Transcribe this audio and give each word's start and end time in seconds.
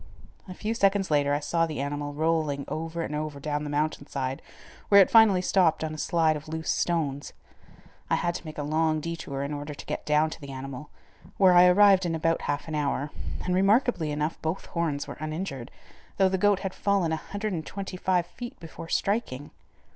A 0.47 0.55
few 0.55 0.73
seconds 0.73 1.11
later 1.11 1.31
I 1.31 1.39
saw 1.39 1.67
the 1.67 1.79
animal 1.79 2.11
rolling 2.13 2.65
over 2.67 3.03
and 3.03 3.13
over 3.13 3.39
down 3.39 3.63
the 3.63 3.69
mountain 3.69 4.07
side, 4.07 4.41
where 4.89 4.99
it 4.99 5.11
finally 5.11 5.43
stopped 5.43 5.83
on 5.83 5.93
a 5.93 5.97
slide 5.99 6.35
of 6.35 6.47
loose 6.47 6.71
stones. 6.71 7.33
I 8.09 8.15
had 8.15 8.33
to 8.33 8.43
make 8.47 8.57
a 8.57 8.63
long 8.63 8.99
detour 8.99 9.43
in 9.43 9.53
order 9.53 9.75
to 9.75 9.85
get 9.85 10.03
down 10.07 10.31
to 10.31 10.41
the 10.41 10.51
animal, 10.51 10.89
where 11.37 11.53
I 11.53 11.67
arrived 11.67 12.03
in 12.07 12.15
about 12.15 12.41
half 12.41 12.67
an 12.67 12.73
hour, 12.73 13.11
and, 13.45 13.53
remarkably 13.53 14.11
enough, 14.11 14.41
both 14.41 14.65
horns 14.65 15.07
were 15.07 15.17
uninjured, 15.19 15.69
though 16.17 16.29
the 16.29 16.39
goat 16.39 16.61
had 16.61 16.73
fallen 16.73 17.11
125 17.11 18.25
feet 18.25 18.59
before 18.59 18.89
striking. 18.89 19.51